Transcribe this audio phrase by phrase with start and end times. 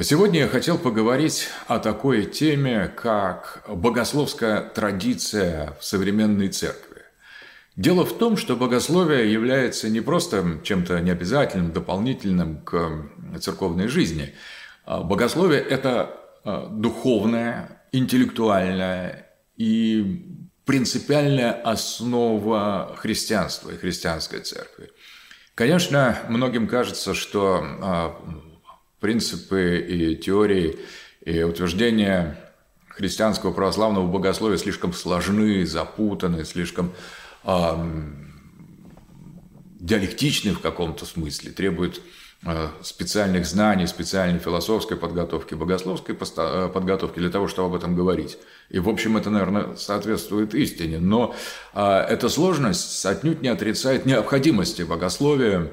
[0.00, 7.02] Сегодня я хотел поговорить о такой теме, как богословская традиция в современной церкви.
[7.74, 13.08] Дело в том, что богословие является не просто чем-то необязательным, дополнительным к
[13.40, 14.34] церковной жизни.
[14.86, 24.92] Богословие– это а, духовная, интеллектуальная и принципиальная основа христианства и христианской церкви.
[25.56, 28.16] Конечно, многим кажется, что а,
[29.00, 30.78] принципы и теории
[31.24, 32.38] и утверждения
[32.88, 36.92] христианского православного богословия слишком сложны, запутаны, слишком
[39.78, 42.02] диалектичны в каком-то смысле, требуют
[42.44, 48.38] э, специальных знаний, специальной философской подготовки, богословской э, подготовки для того, чтобы об этом говорить.
[48.70, 50.98] И, в общем, это, наверное, соответствует истине.
[50.98, 51.34] Но
[51.74, 55.70] э, эта сложность отнюдь не отрицает необходимости богословия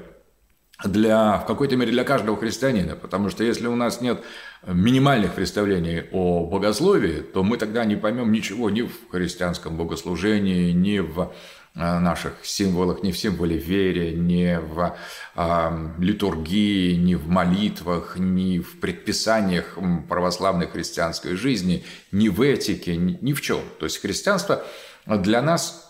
[0.84, 4.22] для, в какой-то мере для каждого христианина, потому что если у нас нет
[4.66, 10.98] минимальных представлений о богословии, то мы тогда не поймем ничего ни в христианском богослужении, ни
[10.98, 11.32] в
[11.74, 14.96] э, наших символах, ни в символе вере, ни в
[15.34, 23.18] э, литургии, ни в молитвах, ни в предписаниях православной христианской жизни, ни в этике, ни,
[23.22, 23.60] ни в чем.
[23.78, 24.62] То есть христианство
[25.06, 25.85] для нас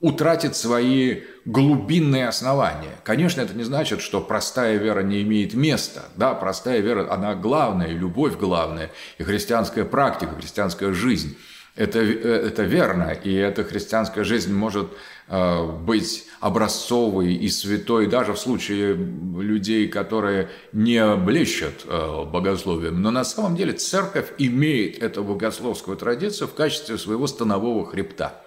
[0.00, 2.92] утратит свои глубинные основания.
[3.04, 6.04] Конечно, это не значит, что простая вера не имеет места.
[6.16, 11.36] Да, простая вера, она главная, и любовь главная, и христианская практика, христианская жизнь.
[11.74, 14.88] Это, это верно, и эта христианская жизнь может
[15.28, 23.00] э, быть образцовой и святой даже в случае людей, которые не блещут э, богословием.
[23.00, 28.42] Но на самом деле церковь имеет эту богословскую традицию в качестве своего станового хребта.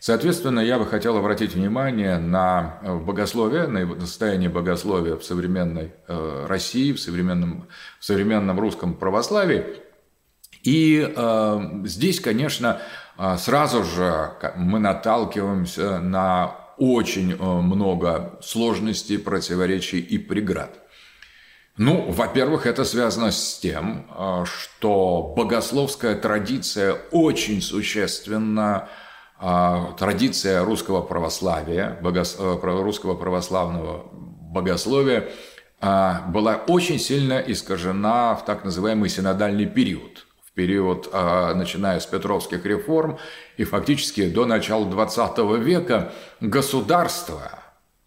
[0.00, 6.46] Соответственно, я бы хотел обратить внимание на э, богословие, на состояние богословия в современной э,
[6.48, 7.66] России, в современном,
[7.98, 9.64] в современном русском православии.
[10.62, 12.80] И э, здесь, конечно,
[13.18, 20.78] э, сразу же мы наталкиваемся на очень много сложностей, противоречий и преград.
[21.76, 24.06] Ну, во-первых, это связано с тем,
[24.44, 28.88] что богословская традиция очень существенно
[29.38, 31.98] традиция русского православия.
[32.02, 35.28] Э, русского православного богословия
[35.80, 42.06] а, была очень сильно искажена в так называемый синодальный период, в период, а, начиная с
[42.06, 43.18] Петровских реформ
[43.56, 47.60] и фактически до начала XX века, государство,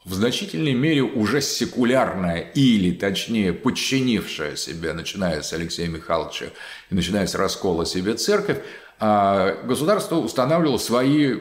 [0.03, 6.47] в значительной мере уже секулярное или, точнее, подчинившее себе, начиная с Алексея Михайловича
[6.89, 8.57] и начиная с раскола себе церковь,
[8.90, 11.35] а государство устанавливало свои,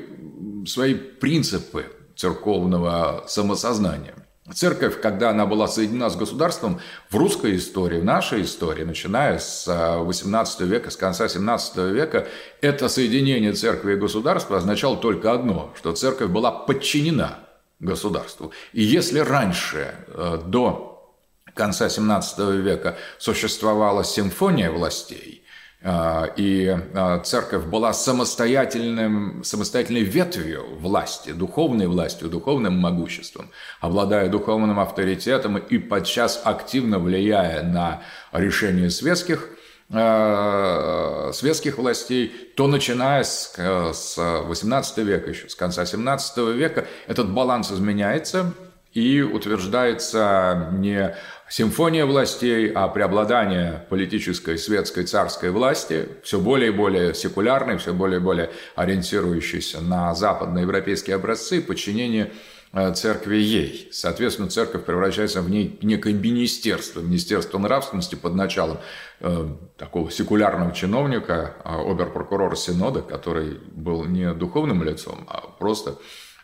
[0.66, 4.14] свои принципы церковного самосознания.
[4.54, 9.68] Церковь, когда она была соединена с государством, в русской истории, в нашей истории, начиная с
[9.68, 12.26] XVIII а, века, с конца XVII века,
[12.60, 17.38] это соединение церкви и государства означало только одно, что церковь была подчинена
[17.78, 18.52] государству.
[18.72, 21.14] И если раньше, э, до
[21.54, 25.39] конца XVII века, существовала симфония властей, а,
[25.82, 35.56] и а, церковь была самостоятельным, самостоятельной ветвью власти, духовной властью, духовным могуществом, обладая духовным авторитетом
[35.56, 38.02] и подчас активно влияя на
[38.32, 39.48] решения светских,
[39.90, 47.30] а, светских властей, то начиная с, с 18 века, еще с конца 17 века, этот
[47.30, 48.52] баланс изменяется
[48.92, 51.14] и утверждается не
[51.48, 58.18] симфония властей, а преобладание политической, светской, царской власти, все более и более секулярной, все более
[58.18, 62.32] и более ориентирующейся на западноевропейские образцы, подчинение
[62.72, 63.88] э, церкви ей.
[63.92, 68.78] Соответственно, церковь превращается в ней некое министерство, министерство нравственности под началом
[69.20, 75.96] э, такого секулярного чиновника, э, оберпрокурора Синода, который был не духовным лицом, а просто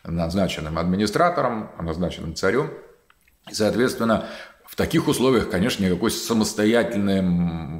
[0.07, 2.71] назначенным администратором, назначенным царем.
[3.49, 4.27] И, соответственно,
[4.67, 7.21] в таких условиях, конечно, никакое самостоятельное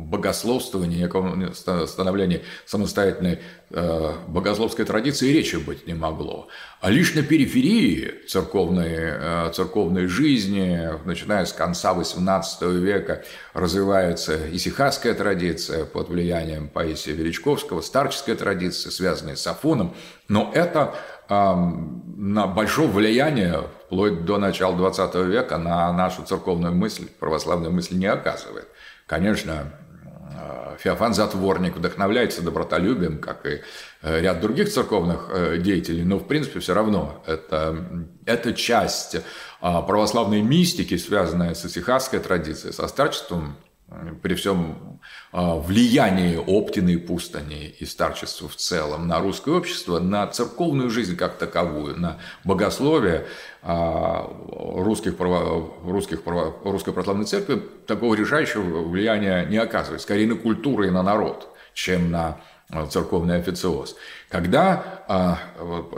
[0.08, 3.40] богословствование, никакого становления самостоятельной
[3.70, 6.48] э, богословской традиции речи быть не могло.
[6.80, 15.14] А лишь на периферии церковной, э, церковной жизни, начиная с конца XVIII века, развивается исихасская
[15.14, 19.94] традиция под влиянием Паисия Величковского, старческая традиция, связанная с Афоном.
[20.30, 20.96] Но это
[22.18, 28.08] на большое влияние вплоть до начала XX века на нашу церковную мысль, православную мысль не
[28.08, 28.68] оказывает.
[29.06, 29.72] Конечно,
[30.32, 33.62] э, Феофан Затворник вдохновляется добротолюбием, как и
[34.02, 37.86] э, ряд других церковных э, деятелей, но в принципе все равно это,
[38.26, 39.18] это часть
[39.62, 43.58] православной мистики, связанная с исихасской традицией, со старчеством,
[44.22, 45.00] при всем
[45.32, 51.16] а, влиянии Оптины и Пустани и старчества в целом на русское общество, на церковную жизнь
[51.16, 53.28] как таковую, на богословие
[53.62, 60.02] а, русских, русских, русской православной церкви такого решающего влияния не оказывает.
[60.02, 62.42] Скорее на культуру и на народ, чем на
[62.90, 63.96] церковный официоз.
[64.28, 65.40] Когда а,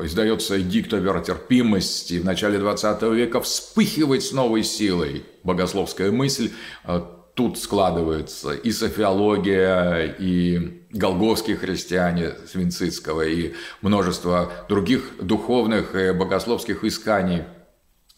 [0.03, 6.51] издается эдикт о веротерпимости в начале XX века, вспыхивает с новой силой богословская мысль,
[6.83, 16.83] а, тут складывается и софиология, и голговские христиане Свинцицкого, и множество других духовных и богословских
[16.83, 17.43] исканий–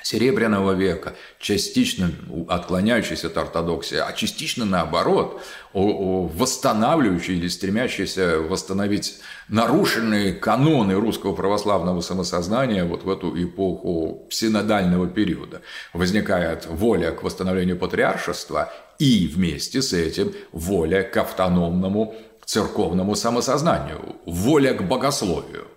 [0.03, 2.12] Серебряного века, частично
[2.48, 5.42] отклоняющийся от ортодоксии, а частично наоборот,
[5.74, 15.62] восстанавливающий или стремящийся восстановить нарушенные каноны русского православного самосознания вот в эту эпоху синодального периода.
[15.94, 22.15] Возникает воля к восстановлению патриаршества и вместе с этим воля к автономному
[22.45, 25.68] церковному самосознанию, воля к богословию.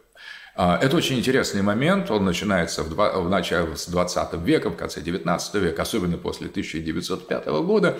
[0.56, 5.00] А, это очень интересный момент, он начинается в, в начале с 20 века, в конце
[5.00, 7.98] 19 века, особенно после 1905 года.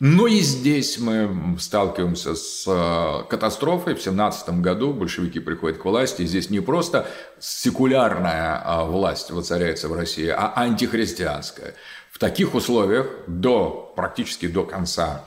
[0.00, 3.94] Но и здесь мы сталкиваемся с а, катастрофой.
[3.94, 6.22] В 17 году большевики приходят к власти.
[6.22, 7.08] И здесь не просто
[7.40, 11.74] секулярная а, власть воцаряется в России, а антихристианская.
[12.12, 15.24] В таких условиях до, практически до конца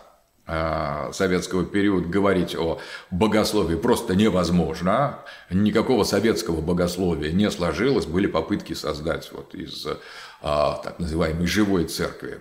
[1.13, 5.19] советского периода говорить о богословии просто невозможно.
[5.50, 8.06] Никакого советского богословия не сложилось.
[8.06, 9.95] Были попытки создать вот из э,
[10.42, 12.39] так называемой живой церкви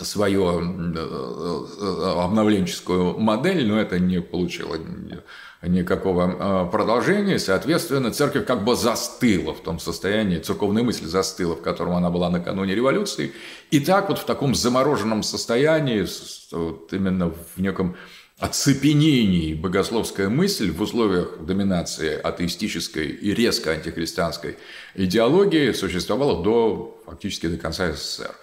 [0.00, 4.76] свою э, обновленческую модель, но это не получило
[5.66, 7.38] никакого продолжения.
[7.38, 12.30] Соответственно, церковь как бы застыла в том состоянии, церковная мысль застыла, в котором она была
[12.30, 13.32] накануне революции.
[13.70, 16.06] И так вот в таком замороженном состоянии
[16.52, 17.96] вот именно в неком
[18.38, 24.58] оцепенении богословская мысль в условиях доминации атеистической и резко антихристианской
[24.94, 28.34] идеологии существовала до, фактически до конца СССР.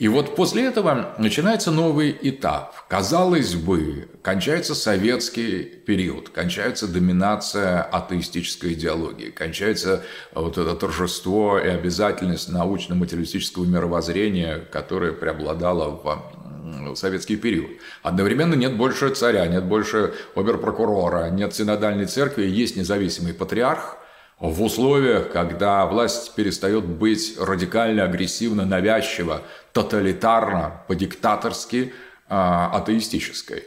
[0.00, 2.74] И вот после этого начинается новый этап.
[2.88, 10.02] Казалось бы, кончается советский период, кончается доминация атеистической идеологии, кончается
[10.32, 17.68] вот это торжество и обязательность научно-материалистического мировоззрения, которое преобладало в советский период.
[18.02, 23.98] Одновременно нет больше царя, нет больше оберпрокурора, нет синодальной церкви, есть независимый патриарх
[24.40, 31.92] в условиях, когда власть перестает быть радикально, агрессивно, навязчиво, тоталитарно, по-диктаторски
[32.28, 33.64] а, атеистической.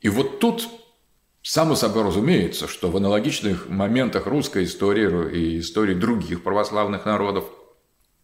[0.00, 0.68] И вот тут
[1.42, 7.44] Само собой разумеется, что в аналогичных моментах русской истории и истории других православных народов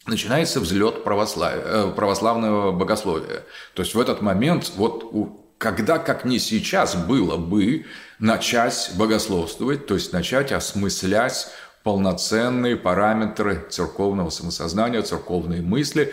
[0.06, 1.54] начинается взлет православ...
[1.56, 3.44] Э, православного богословия.
[3.74, 5.10] То есть в этот момент, вот
[5.56, 7.86] когда, как не сейчас, было бы
[8.18, 11.48] начать богословствовать, то есть начать осмыслять
[11.82, 16.12] полноценные параметры церковного самосознания, церковные мысли,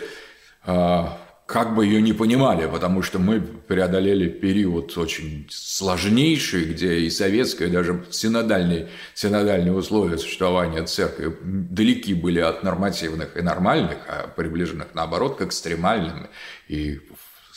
[0.64, 7.68] как бы ее не понимали, потому что мы преодолели период очень сложнейший, где и советское,
[7.68, 14.94] и даже синодальные, синодальные условия существования церкви далеки были от нормативных и нормальных, а приближенных,
[14.94, 16.28] наоборот, к экстремальным.
[16.66, 16.98] И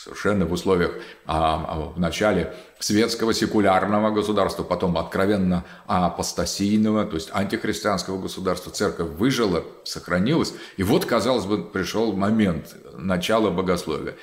[0.08, 0.92] совершенно в условиях
[1.26, 8.72] а, а, в начале светского секулярного государства, потом откровенно апостасийного, то есть антихристианского государства.
[8.72, 10.54] Церковь выжила, сохранилась.
[10.78, 14.16] И вот, казалось бы, пришел момент начала богословия.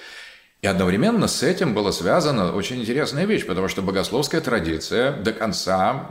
[0.65, 6.09] И одновременно с этим была связана очень интересная вещь, потому что богословская традиция до конца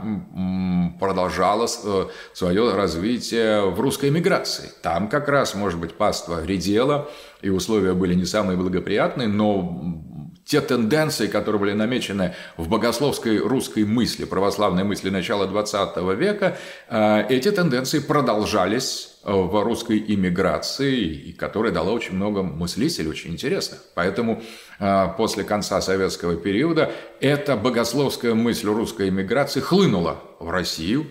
[1.00, 4.70] продолжала э, свое развитие в русской эмиграции.
[4.80, 7.10] Там как раз, может быть, паства редела,
[7.42, 10.00] и условия были не самые благоприятные, но
[10.44, 16.56] те тенденции, которые были намечены в богословской русской мысли, православной мысли начала XX века,
[16.88, 23.80] э, эти тенденции продолжались в русской иммиграции, которая дала очень много мыслителей, очень интересных.
[23.94, 24.42] Поэтому
[24.78, 31.06] э, после конца советского периода эта богословская мысль русской иммиграции хлынула в Россию,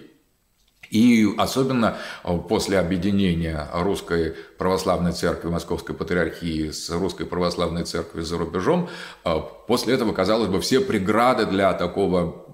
[0.94, 8.38] и особенно э, после объединения Русской Православной Церкви Московской Патриархии с Русской Православной Церковью за
[8.38, 8.90] рубежом,
[9.26, 9.36] э,
[9.68, 12.46] после этого, казалось бы, все преграды для такого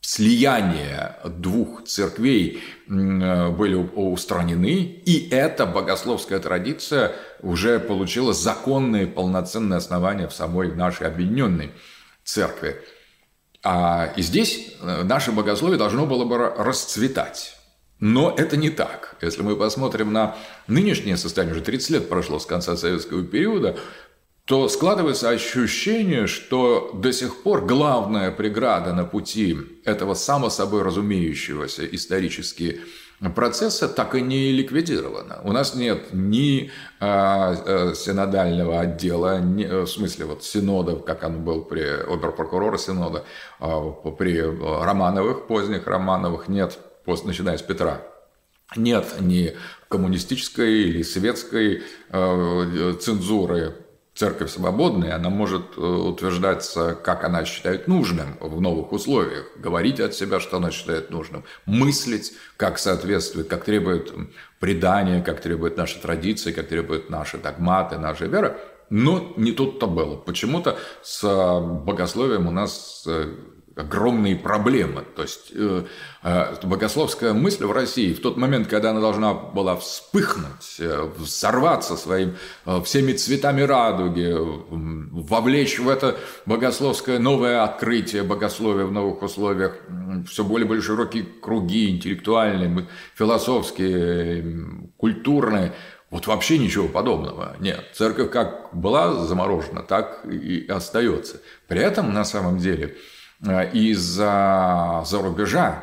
[0.00, 10.28] слияния двух церквей э, были устранены, и эта богословская традиция уже получила законные полноценные основания
[10.28, 11.72] в самой нашей объединенной
[12.22, 12.76] церкви.
[13.64, 17.55] А, и здесь наше богословие должно было бы расцветать.
[17.98, 19.16] Но это не так.
[19.22, 20.36] Если мы посмотрим на
[20.66, 23.76] нынешнее состояние, уже 30 лет прошло с конца советского периода,
[24.44, 31.84] то складывается ощущение, что до сих пор главная преграда на пути этого само собой разумеющегося
[31.84, 32.80] исторически
[33.34, 35.40] процесса так и не ликвидирована.
[35.42, 41.42] У нас нет ни э, синодального отдела, ни, э, в смысле вот синода, как он
[41.42, 43.24] был при оберпрокурора синода,
[43.58, 46.78] э, при Романовых, поздних Романовых, нет,
[47.24, 48.02] начиная с Петра.
[48.74, 49.54] Нет ни
[49.88, 53.74] коммунистической или светской э, цензуры
[54.16, 60.14] церковь свободная, она может э, утверждаться, как она считает нужным в новых условиях, говорить от
[60.14, 64.12] себя, что она считает нужным, мыслить, как соответствует, как требует
[64.58, 68.58] предание, как требует наши традиции, как требуют наши догматы, наша вера.
[68.88, 70.16] Но не тут-то было.
[70.16, 71.22] Почему-то с
[71.84, 73.34] богословием у нас э,
[73.76, 75.04] огромные проблемы.
[75.14, 75.84] То есть э,
[76.22, 81.96] э, богословская мысль в России в тот момент, когда она должна была вспыхнуть, э, взорваться
[81.96, 86.16] своим э, всеми цветами радуги, э, вовлечь в это
[86.46, 89.76] богословское новое открытие богословия в новых условиях,
[90.26, 95.74] все более и более широкие круги интеллектуальные, философские, культурные,
[96.08, 97.84] вот вообще ничего подобного нет.
[97.92, 101.42] Церковь как была заморожена, так и остается.
[101.68, 105.82] При этом на самом деле Э, из-за за рубежа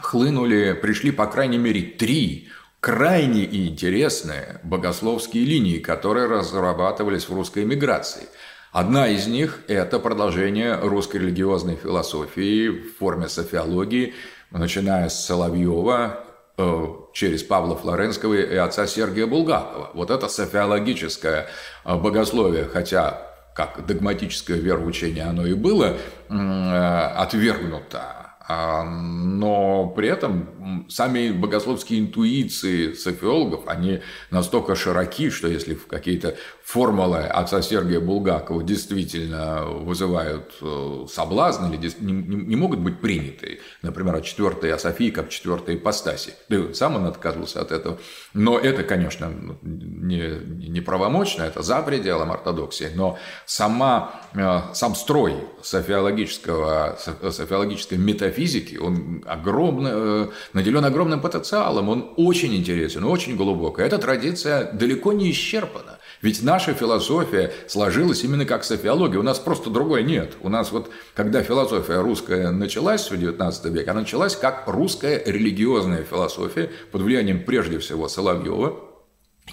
[0.00, 2.48] хлынули, пришли по крайней мере три
[2.80, 8.28] крайне интересные богословские линии, которые разрабатывались в русской эмиграции.
[8.70, 14.14] Одна из них– это продолжение русской религиозной философии в форме софиологии,
[14.50, 16.24] начиная с Соловьева,
[16.56, 19.90] э, через Павла Флоренского и отца Сергия Булгакова.
[19.94, 21.48] Вот это софиологическое
[21.84, 23.27] э, богословие, хотя
[23.58, 25.96] как догматическое вероучение оно и было
[26.28, 26.32] э,
[27.16, 28.17] отвергнуто
[28.48, 34.00] но при этом сами богословские интуиции софиологов, они
[34.30, 42.56] настолько широки, что если какие-то формулы отца Сергия Булгакова действительно вызывают э, соблазн или не
[42.56, 47.60] могут быть приняты, например, о четвертой о Софии как четвертой ипостаси, да сам он отказывался
[47.60, 47.98] от этого,
[48.34, 55.34] но это, конечно, не, не правомочно, это за пределом ортодоксии, но сама, э, сам строй
[55.62, 56.98] софиологического,
[57.30, 63.78] софиологической метафизики физики, он огромно, э, наделен огромным потенциалом, он очень интересен, очень глубок.
[63.78, 65.98] эта традиция далеко не исчерпана.
[66.22, 69.20] Ведь наша философия сложилась именно как софиология.
[69.20, 70.36] У нас просто другой нет.
[70.42, 76.02] У нас вот, когда философия русская началась в XIX веке, она началась как русская религиозная
[76.02, 78.87] философия под влиянием прежде всего Соловьева,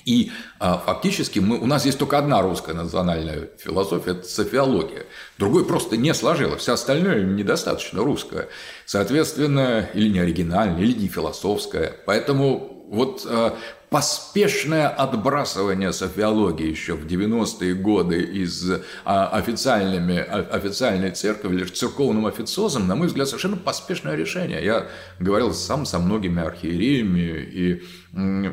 [0.04, 5.06] и а, фактически мы, у нас есть только одна русская национальная философия– это софиология.
[5.38, 6.62] Другой просто не сложилось.
[6.62, 8.50] Все остальное недостаточно русское.
[8.86, 11.96] Соответственно, или не оригинальное, или не философское.
[12.06, 13.58] Поэтому вот а,
[13.90, 18.70] поспешное отбрасывание софиологии еще в 90-е годы из
[19.06, 24.64] а, официальными, официальной церкви или церковным официозом, на мой взгляд, совершенно поспешное решение.
[24.64, 24.88] Я
[25.20, 27.84] говорил сам со многими архиереями, и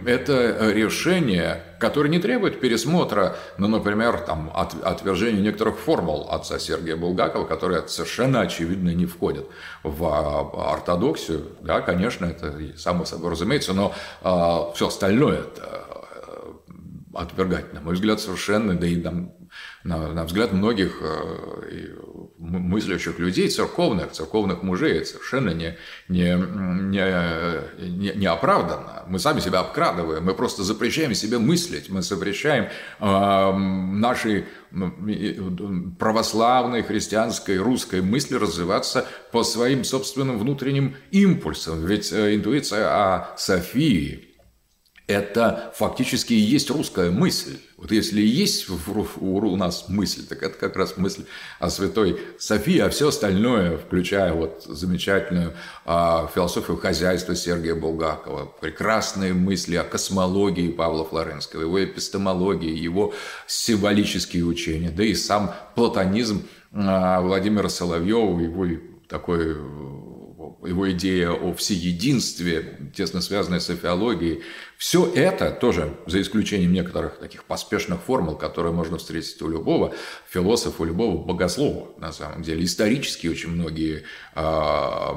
[0.07, 6.97] это решение, которое не требует пересмотра, ну, например, там, от, отвержения некоторых формул отца Сергия
[6.97, 9.49] Булгакова, которые совершенно очевидно не входят
[9.83, 11.49] в а, ортодоксию.
[11.61, 15.85] Да, конечно, это само собой разумеется, но а, все остальное это
[16.29, 16.53] э,
[17.15, 19.33] отвергать, на мой взгляд, совершенно, да и там,
[19.85, 21.97] на, на взгляд многих э,
[22.39, 25.77] мыслящих людей, церковных, церковных мужей, совершенно не,
[26.09, 29.05] не, не, не, не оправданно.
[29.09, 32.69] Мы сами себя обкрадываем, мы просто запрещаем себе мыслить, мы запрещаем
[33.01, 34.45] э, нашей
[35.99, 41.85] православной, христианской, русской мысли развиваться по своим собственным внутренним импульсам.
[41.87, 44.32] Ведь э, интуиция о Софии,
[45.13, 47.59] это фактически и есть русская мысль.
[47.77, 51.25] Вот если есть у нас мысль, так это как раз мысль
[51.59, 55.55] о святой Софии, а все остальное, включая вот замечательную
[55.85, 63.15] а, философию хозяйства Сергия Булгакова, прекрасные мысли о космологии Павла Флоренского, его эпистемологии, его
[63.49, 68.67] символические учения, да и сам платонизм а, Владимира Соловьева, его
[69.09, 69.57] такой
[70.67, 74.43] его идея о всеединстве, тесно связанная с софиологией,
[74.77, 79.95] все это тоже, за исключением некоторых таких поспешных формул, которые можно встретить у любого
[80.29, 84.05] философа, у любого богослова, на самом деле, исторически очень многие
[84.35, 85.15] а,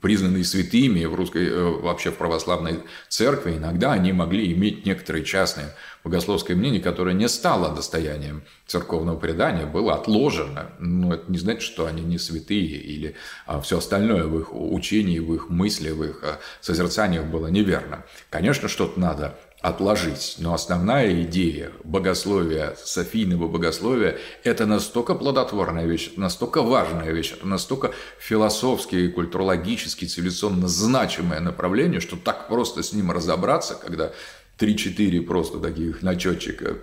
[0.00, 5.74] признанные святыми в русской, э, вообще в православной церкви, иногда они могли иметь некоторые частные
[6.04, 10.70] богословское мнение, которое не стало достоянием церковного предания, было отложено.
[10.78, 13.14] Но это не значит, что они не святые или
[13.46, 18.04] а, все остальное в их учении, в их мысли, в их а, созерцаниях было неверно.
[18.30, 20.36] Конечно, что-то надо отложить.
[20.38, 27.92] Но основная идея богословия, софийного богословия, это настолько плодотворная вещь, настолько важная вещь, это настолько
[28.18, 34.12] философски, культурологически, цивилизационно значимое направление, что так просто с ним разобраться, когда
[34.58, 36.78] 3-4 просто таких начетчика,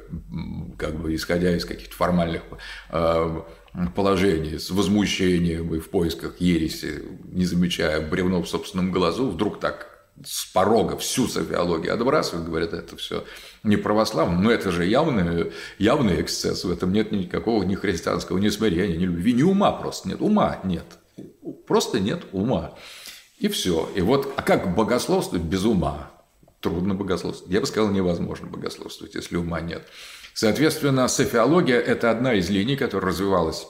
[0.78, 2.42] как бы исходя из каких-то формальных
[2.90, 3.42] э,
[3.96, 9.97] положений, с возмущением и в поисках ереси, не замечая бревно в собственном глазу, вдруг так
[10.26, 13.26] с порога всю софиологию отбрасывают, говорят, это все
[13.64, 18.50] не православно, но это же явный, явный эксцесс, в этом нет никакого ни христианского, ни
[18.50, 20.86] смирения, ни любви, ни ума просто нет, ума нет,
[21.68, 22.74] просто нет ума.
[23.40, 23.90] И все.
[23.96, 26.12] И вот, а как богословствовать без ума?
[26.60, 27.54] Трудно богословствовать.
[27.54, 29.88] Я бы сказал, невозможно богословствовать, если ума нет.
[30.34, 33.68] Соответственно, софиология– это одна из линий, которая развивалась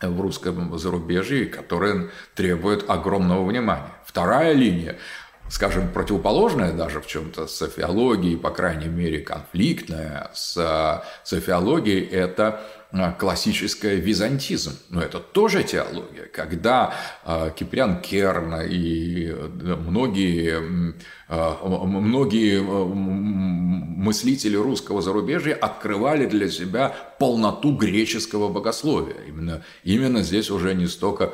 [0.00, 3.92] в русском зарубежье, которая требует огромного внимания.
[4.04, 4.98] Вторая линия
[5.48, 12.60] скажем, противоположная даже в чем-то софиологии, по крайней мере, конфликтная с софиологией, это
[12.92, 14.78] а, классическая византизм.
[14.90, 16.26] Но это тоже теология.
[16.26, 20.94] Когда а, Киприан Керн и многие,
[21.25, 29.16] а, многие мыслители русского зарубежья открывали для себя полноту греческого богословия.
[29.26, 31.32] Именно, именно здесь уже не столько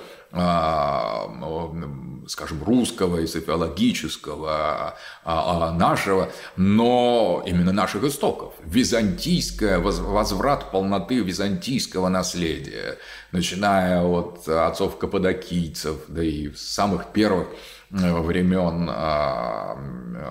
[2.26, 4.94] скажем, русского и софиологического,
[5.24, 8.54] а, а нашего, но именно наших истоков.
[8.64, 12.96] Византийское, возврат полноты византийского наследия,
[13.32, 17.48] начиная от отцов каппадокийцев, да и самых первых
[17.92, 19.76] времен а,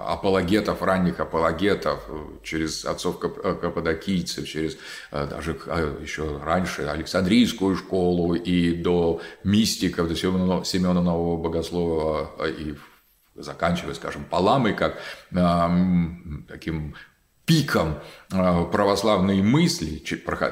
[0.07, 2.09] апологетов, ранних апологетов,
[2.43, 4.77] через отцов каппадокийцев, через
[5.11, 12.75] а, даже а, еще раньше Александрийскую школу и до мистиков, до Семена Нового Богослова и
[13.35, 14.97] заканчивая, скажем, Паламой, как
[16.49, 16.95] таким
[17.51, 17.99] пиком
[18.31, 20.01] а, православной мысли,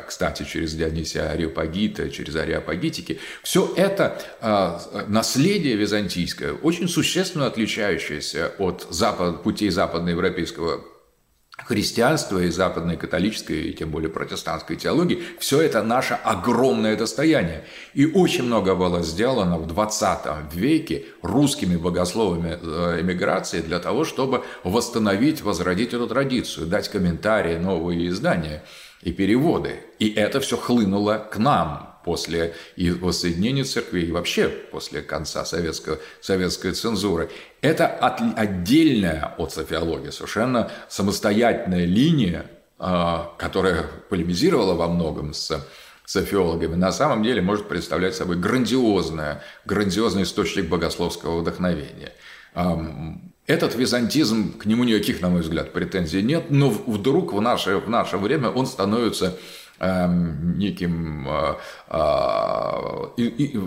[0.06, 8.86] кстати, через Дионисия Ариапагита, через Ариапагитики, все это а, наследие византийское, очень существенно отличающееся от
[8.90, 10.84] запад, путей западноевропейского
[11.66, 17.64] христианства и западной католической, и тем более протестантской теологии, все это наше огромное достояние.
[17.94, 24.44] И очень много было сделано в 20 веке русскими богословами э, эмиграции для того, чтобы
[24.64, 28.64] восстановить, возродить эту традицию, дать комментарии, новые издания
[29.02, 29.82] и переводы.
[30.00, 36.00] И это все хлынуло к нам, после и воссоединения церкви, и вообще после конца советского,
[36.22, 37.30] советской цензуры.
[37.62, 45.66] Это от, отдельная от софиологии, совершенно самостоятельная линия, а, которая полемизировала во многом с
[46.06, 52.14] софиологами, на самом деле может представлять собой грандиозное, грандиозный источник богословского вдохновения.
[53.46, 57.90] Этот византизм, к нему никаких, на мой взгляд, претензий нет, но вдруг в наше, в
[57.90, 59.38] наше время он становится
[59.82, 61.26] Эм, неким
[61.90, 63.58] э, э,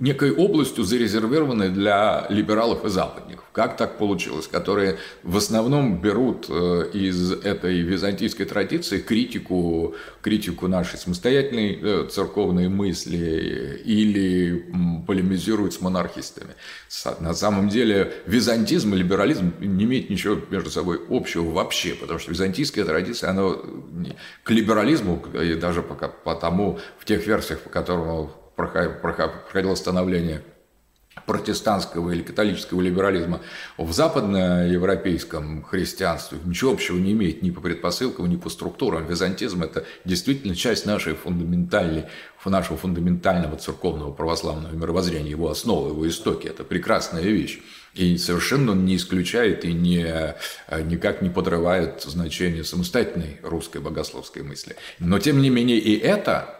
[0.00, 3.44] некой областью, зарезервированной для либералов и западников.
[3.52, 4.46] Как так получилось?
[4.46, 13.80] Которые в основном берут э, из этой византийской традиции критику, критику нашей самостоятельной церковной мысли
[13.84, 14.72] или
[15.06, 16.54] полемизируют с монархистами.
[17.20, 22.30] На самом деле византизм и либерализм не имеют ничего между собой общего вообще, потому что
[22.30, 23.54] византийская традиция, она
[24.42, 30.42] к либерализму, и даже потому в тех версиях, по которым проходило становление
[31.24, 33.40] протестантского или католического либерализма
[33.78, 39.06] в западноевропейском христианстве ничего общего не имеет ни по предпосылкам, ни по структурам.
[39.06, 42.04] Византизм– это действительно часть нашей фундаментальной,
[42.44, 46.46] нашего фундаментального церковного православного мировоззрения, его основы, его истоки.
[46.46, 47.60] Это прекрасная вещь.
[47.94, 50.36] И совершенно он не исключает и не,
[50.84, 54.76] никак не подрывает значение самостоятельной русской богословской мысли.
[55.00, 56.55] Но, тем не менее, и это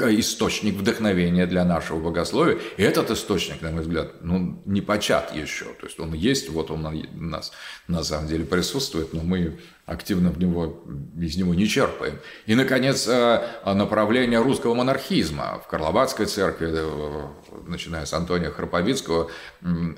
[0.00, 2.58] источник вдохновения для нашего богословия.
[2.76, 5.66] И этот источник, на мой взгляд, ну, не почат еще.
[5.80, 7.52] То есть он есть, вот он у нас
[7.86, 9.58] на самом деле присутствует, но мы
[9.88, 10.82] активно в него,
[11.18, 12.18] из него не черпаем.
[12.46, 15.60] И, наконец, э, направление русского монархизма.
[15.64, 17.26] В Карловацкой церкви, э,
[17.66, 19.30] начиная с Антония Храповицкого,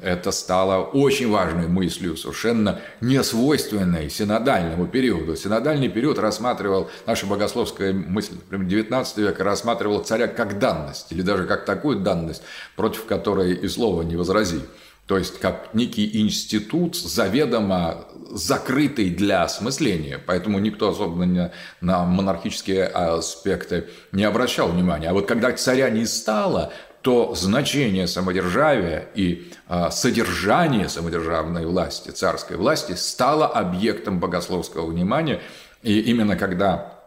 [0.01, 5.35] это стало очень важной мыслью, совершенно несвойственной синодальному периоду.
[5.35, 11.47] Синодальный период рассматривал, наша богословская мысль, например, 19 века рассматривал царя как данность, или даже
[11.47, 12.43] как такую данность,
[12.77, 14.61] против которой и слова не возрази
[15.11, 22.85] то есть как некий институт, заведомо закрытый для осмысления, поэтому никто особенно не, на монархические
[22.85, 25.11] аспекты не обращал внимания.
[25.11, 32.57] А вот когда царя не стало, то значение самодержавия и а, содержание самодержавной власти, царской
[32.57, 35.41] власти стало объектом богословского внимания.
[35.83, 37.01] И именно когда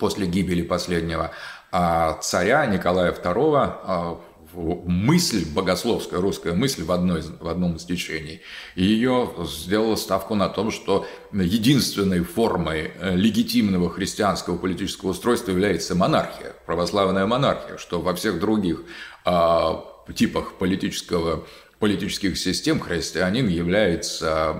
[0.00, 1.30] после гибели последнего
[1.70, 4.18] а, царя Николая II
[4.54, 8.40] мысль, богословская русская мысль в, одной, в одном из течений,
[8.74, 16.54] ее сделала ставку на том, что единственной формой э, легитимного христианского политического устройства является монархия,
[16.66, 18.82] православная монархия, что во всех других
[19.24, 19.74] э,
[20.14, 21.46] типах политического,
[21.78, 24.52] политических систем христианин является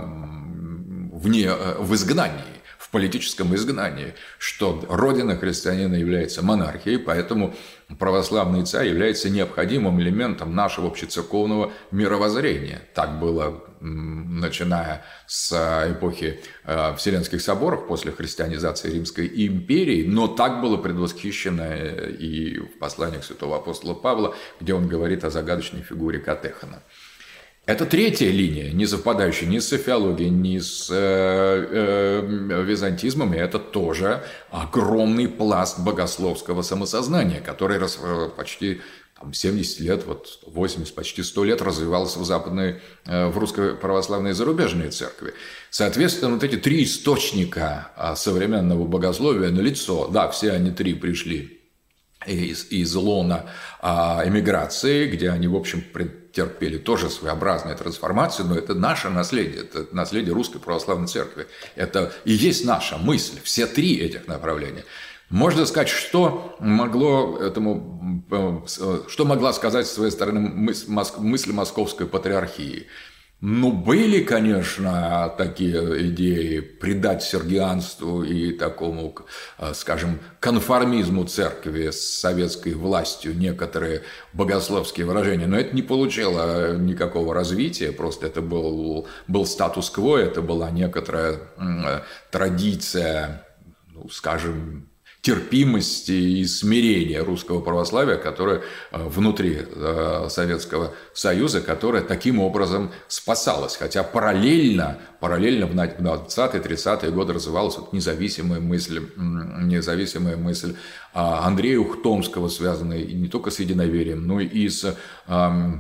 [1.13, 2.54] вне, э, в изгнании
[2.95, 7.53] политическом изгнании, что родина христианина является монархией, поэтому
[7.99, 12.83] православный царь является необходимым элементом нашего общецерковного мировоззрения.
[12.95, 15.53] Так было начиная с
[15.91, 23.25] эпохи э, Вселенских соборов после христианизации Римской империи, но так было предвосхищено и в посланиях
[23.25, 26.81] святого апостола Павла, где он говорит о загадочной фигуре Катехана.
[27.66, 30.96] Это третья линия, не совпадающая ни с софиологией, ни с э,
[31.70, 38.83] э, византизмом, и это тоже огромный пласт богословского самосознания, который раз, э, почти
[39.18, 44.35] там, 70 лет, вот 80, почти 100 лет развивался в западной, э, в русской православной
[44.35, 45.33] зарубежной церкви.
[45.70, 51.63] Соответственно, вот эти три источника а, современного богословия на лицо, да, все они три пришли
[52.27, 53.47] из, из лона
[53.81, 55.83] а, эмиграции, где они, в общем,
[56.33, 61.47] терпели тоже своеобразную трансформацию, но это наше наследие, это наследие Русской Православной Церкви.
[61.77, 64.85] Это и есть наша мысль, все три этих направления.
[65.31, 72.87] Можно сказать, что могло этому, э, что могла сказать с своей стороны мысль Московской Патриархии–
[73.47, 79.15] ну, были, конечно, такие идеи придать сергианству и такому,
[79.59, 84.01] э, скажем, конформизму церкви с советской властью некоторые
[84.33, 90.71] богословские выражения, но это не получило никакого развития, просто это был, был статус-кво, это была
[90.71, 91.39] некоторая
[92.31, 93.47] традиция,
[93.89, 94.89] ну, скажем,
[95.25, 103.77] терпимости и смирения русского православия, которое э, внутри э, Советского Союза, которое таким образом спасалось.
[103.77, 110.77] Хотя параллельно, параллельно в 20-30-е годы развивалась вот независимая мысль, независимая мысль
[111.15, 114.95] а, Андрея Ухтомского, связанная не только с единоверием, но и с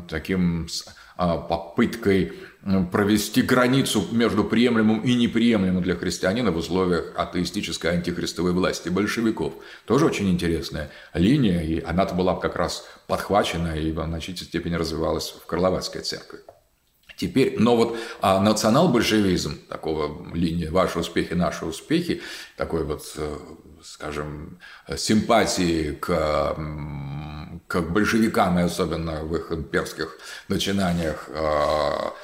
[0.08, 2.32] таким с а, попыткой
[2.90, 9.54] провести границу между приемлемым и неприемлемым для христианина в условиях атеистической антихристовой власти большевиков.
[9.84, 15.34] Тоже очень интересная линия, и она-то была как раз подхвачена и в значительной степени развивалась
[15.42, 16.40] в Карловацкой церкви.
[17.16, 22.22] Теперь, но вот а национал-большевизм, такого линия «Ваши успехи, наши успехи»,
[22.56, 23.38] такой вот, э,
[23.84, 24.58] скажем,
[24.96, 26.56] симпатии к,
[27.68, 32.14] к большевикам, и особенно в их имперских начинаниях, а,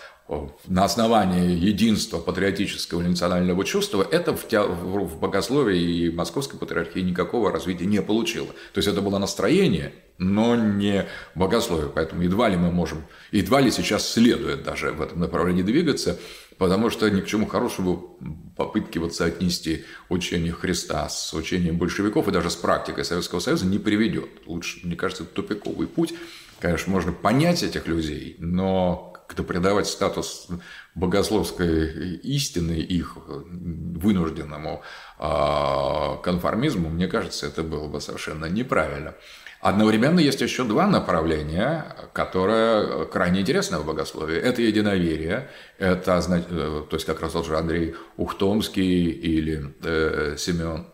[0.66, 7.50] на основании единства патриотического или национального чувства, это в, в богословии и московской патриархии никакого
[7.50, 8.46] развития не получило.
[8.72, 11.90] То есть это было настроение, но не богословие.
[11.92, 16.18] Поэтому едва ли мы можем, едва ли сейчас следует даже в этом направлении двигаться,
[16.58, 18.18] потому что ни к чему хорошему
[18.56, 23.78] попытки вот соотнести учение Христа с учением большевиков и даже с практикой Советского Союза не
[23.78, 24.28] приведет.
[24.46, 26.14] Лучше, мне кажется, тупиковый путь.
[26.60, 30.48] Конечно, можно понять этих людей, но как-то придавать статус
[30.96, 34.82] богословской истины их вынужденному
[35.18, 39.14] а, конформизму, мне кажется, это было бы совершенно неправильно.
[39.60, 44.36] Одновременно есть еще два направления, которые крайне интересны в богословии.
[44.36, 50.86] Это единоверие, это, э, то есть как раз тот же Андрей Ухтомский или э, Семен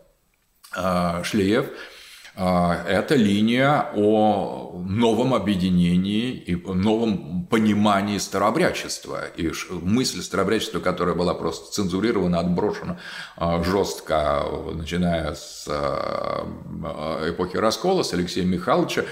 [0.77, 1.71] э, Шлеев–
[2.37, 9.25] это линия о новом объединении и новом понимании старообрядчества.
[9.37, 12.99] И мысль старообрядчества, которая была просто цензурирована, отброшена
[13.37, 14.43] а, жестко,
[14.75, 16.45] начиная с а,
[17.29, 19.05] эпохи раскола, с Алексея Михайловича,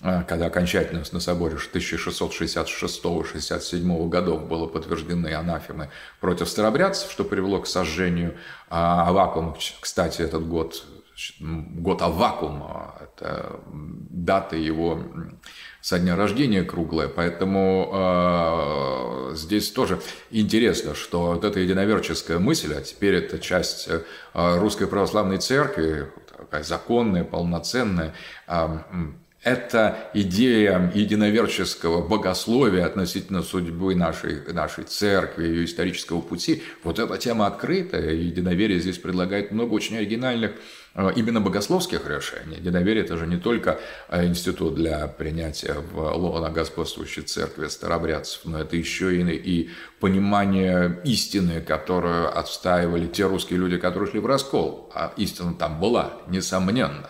[0.00, 5.90] когда окончательно на соборе 1666-67 годов было подтверждены анафемы
[6.20, 8.38] против старобрядцев, что привело к сожжению
[8.70, 9.54] Авакум.
[9.80, 10.82] Кстати, этот год
[11.40, 13.60] год Аввакума, это
[14.10, 15.02] дата его
[15.80, 22.82] со дня рождения круглая, поэтому э, здесь тоже интересно, что вот эта единоверческая мысль, а
[22.82, 24.02] теперь это часть э,
[24.34, 28.14] русской православной церкви, такая законная, полноценная,
[28.46, 28.78] э,
[29.42, 37.46] эта идея единоверческого богословия относительно судьбы нашей, нашей церкви, ее исторического пути, вот эта тема
[37.46, 40.52] открытая, единоверие здесь предлагает много очень оригинальных
[40.94, 42.56] э, именно богословских решений.
[42.58, 48.60] Единоверие– это же не только э, институт для принятия в лоно господствующей церкви старобрядцев, но
[48.60, 54.90] это еще и, и понимание истины, которую отстаивали те русские люди, которые шли в раскол.
[54.94, 57.08] А истина там была, несомненно.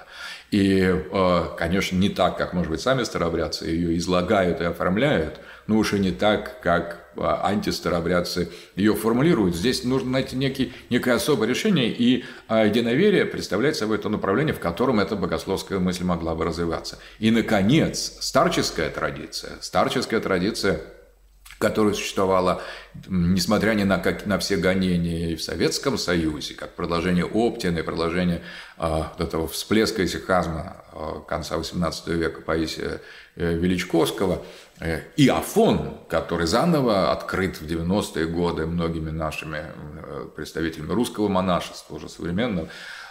[0.50, 5.76] И, э, конечно, не так, как, может быть, сами старобрядцы ее излагают и оформляют, но
[5.76, 9.54] уж и не так, как э, антистаробрядцы ее формулируют.
[9.54, 14.58] Здесь нужно найти некий, некое особое решение, и э, единоверие представляет собой то направление, в
[14.58, 16.98] котором эта богословская мысль могла бы развиваться.
[17.20, 19.52] И, наконец, старческая традиция.
[19.60, 20.80] Старческая традиция–
[21.60, 22.62] которая существовала,
[23.06, 27.82] несмотря ни на, как, на все гонения и в Советском Союзе, как продолжение Оптина и
[27.82, 28.40] продолжение
[28.78, 33.02] э, вот этого всплеска исихазма э, конца XVIII века Паисия
[33.36, 34.42] э, Величковского,
[34.80, 41.94] э, и Афон, который заново открыт в 90-е годы многими нашими э, представителями русского монашества,
[41.94, 42.68] уже современного,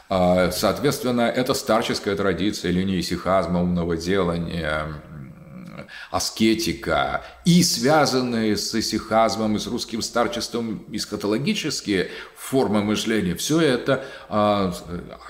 [0.10, 4.88] э, Соответственно, это старческая традиция линии сихазма, умного делания,
[6.12, 14.74] аскетика и связанные с исихазмом и с русским старчеством эсхатологические формы мышления, все это а,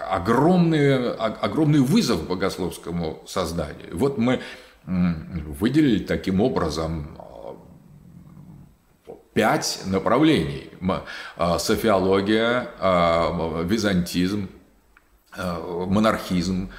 [0.10, 3.90] огромный, огромный вызов богословскому созданию.
[3.94, 4.42] Вот мы
[4.86, 7.58] выделили таким образом а,
[9.34, 10.70] пять направлений.
[11.38, 12.70] А, софиология,
[13.66, 14.50] византизм,
[15.38, 16.72] монархизм,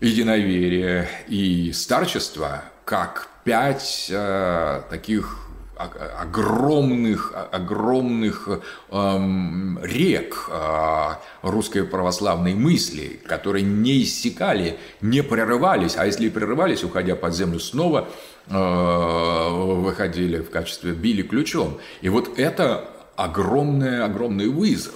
[0.00, 5.40] единоверие и старчество как пять э, таких
[5.76, 8.48] огромных, огромных
[8.90, 11.08] эм, рек э,
[11.42, 17.58] русской православной мысли, которые не иссякали, не прерывались, а если и прерывались, уходя под землю,
[17.58, 18.08] снова
[18.46, 21.78] э, выходили в качестве били ключом.
[22.00, 24.94] И вот это огромный, огромный вызов.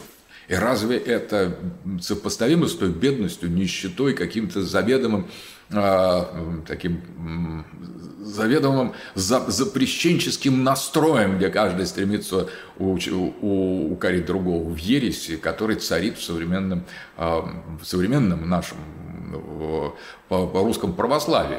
[0.48, 1.56] И разве это
[2.00, 5.28] сопоставимо с той бедностью, нищетой, каким-то заведомым
[5.70, 7.64] таким
[8.20, 16.84] заведомым запрещенческим настроем, где каждый стремится укорить другого в ереси, который царит в современном,
[17.16, 17.48] а,
[17.80, 18.78] в современном нашем
[20.28, 21.58] по, по русскому православии.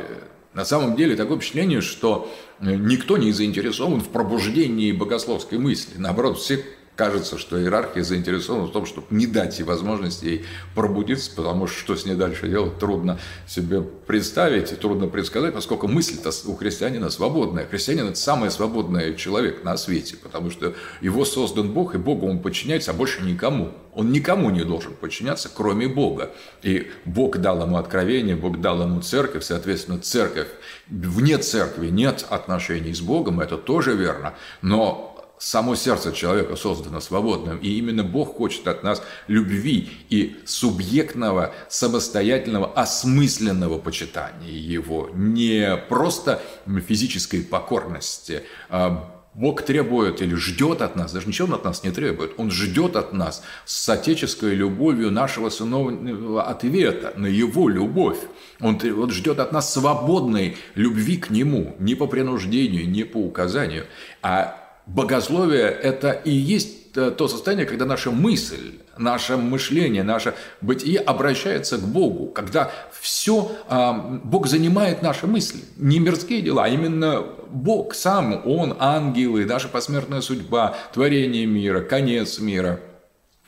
[0.53, 5.93] На самом деле такое впечатление, что никто не заинтересован в пробуждении богословской мысли.
[5.97, 6.63] Наоборот, все
[6.95, 11.79] кажется, что иерархия заинтересована в том, чтобы не дать ей возможности ей пробудиться, потому что
[11.79, 17.09] что с ней дальше делать, трудно себе представить и трудно предсказать, поскольку мысль-то у христианина
[17.09, 17.65] свободная.
[17.65, 22.39] Христианин– это самый свободный человек на свете, потому что его создан Бог, и Богу он
[22.39, 23.71] подчиняется, а больше никому.
[23.93, 26.31] Он никому не должен подчиняться, кроме Бога.
[26.61, 30.47] И Бог дал ему откровение, Бог дал ему церковь, соответственно, церковь.
[30.87, 35.10] Вне церкви нет отношений с Богом, это тоже верно, но
[35.41, 42.71] само сердце человека создано свободным, и именно Бог хочет от нас любви и субъектного, самостоятельного,
[42.73, 46.41] осмысленного почитания Его, не просто
[46.87, 48.43] физической покорности.
[48.69, 52.51] А Бог требует или ждет от нас, даже ничего он от нас не требует, Он
[52.51, 58.19] ждет от нас с отеческой любовью нашего сыновнего ответа на Его любовь.
[58.59, 63.87] Он ждет от нас свободной любви к Нему, не по принуждению, не по указанию,
[64.21, 64.60] а
[64.95, 71.77] богословие– это и есть э, то состояние, когда наша мысль, наше мышление, наше бытие обращается
[71.77, 77.95] к Богу, когда все, а, Бог занимает наши мысли, не мирские дела, а именно Бог
[77.95, 82.79] сам, Он, ангелы, наша посмертная судьба, творение мира, конец мира–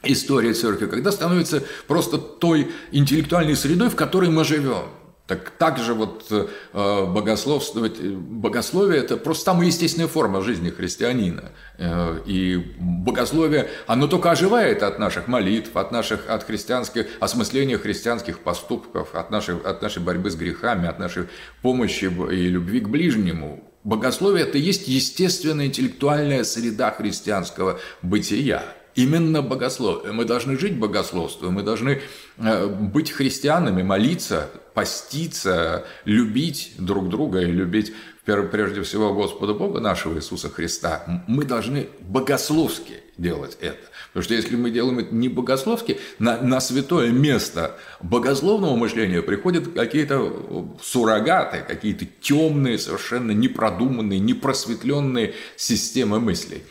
[0.03, 4.85] история церкви, когда становится просто той интеллектуальной средой, в которой мы живем.
[5.25, 11.53] Так также вот э, богословствовать, богословие– это просто самая естественная форма жизни христианина.
[11.77, 18.39] Э, и богословие, оно только оживает от наших молитв, от наших, от христианских, осмысления христианских
[18.39, 21.29] поступков, от нашей, от нашей борьбы с грехами, от нашей
[21.61, 23.63] помощи и любви к ближнему.
[23.85, 28.63] Богословие– это есть естественная интеллектуальная среда христианского бытия.
[28.95, 30.11] Именно богословие.
[30.11, 32.01] Мы должны жить богословством, мы должны
[32.37, 37.93] э, быть христианами, молиться, поститься, любить друг друга и любить
[38.25, 41.23] прежде всего Господа Бога нашего Иисуса Христа.
[41.27, 43.81] Мы должны богословски делать это.
[44.13, 49.73] Потому что если мы делаем это не богословски, на, на святое место богословного мышления приходят
[49.73, 56.63] какие-то суррогаты, какие-то темные, совершенно непродуманные, непросветленные системы мыслей.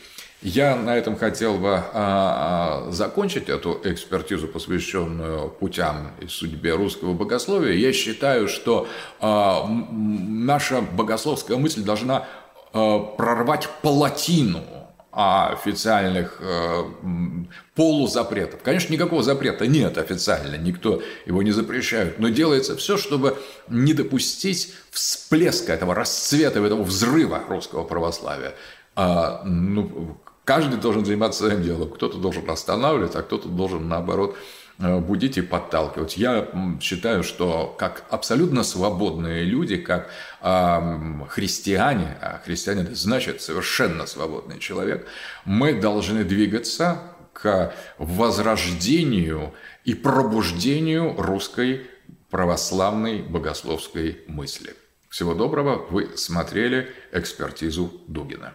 [0.43, 7.13] Я на этом хотел бы а, а, закончить эту экспертизу, посвященную путям и судьбе русского
[7.13, 7.73] богословия.
[7.73, 8.87] Я считаю, что
[9.21, 12.27] а, наша богословская мысль должна
[12.73, 14.63] а, прорвать палатину
[15.15, 16.83] официальных э,
[17.75, 18.63] полузапретов.
[18.63, 23.37] Конечно, никакого запрета нет официально, никто его не запрещает, но делается все, чтобы
[23.69, 28.55] не допустить всплеска этого расцвета, этого взрыва русского православия.
[28.95, 31.89] А, ну, Каждый должен заниматься своим делом.
[31.89, 34.35] Кто-то должен останавливать, а кто-то должен, наоборот,
[34.79, 36.17] э, будить и подталкивать.
[36.17, 36.49] Я
[36.81, 40.09] считаю, что как абсолютно свободные люди, как
[40.41, 45.07] э, христиане, а христиане значит совершенно свободный человек,
[45.45, 46.99] мы должны двигаться
[47.31, 49.53] к возрождению
[49.85, 51.87] и пробуждению русской
[52.29, 54.75] православной богословской мысли.
[55.09, 58.53] Всего доброго, вы смотрели экспертизу Дугина.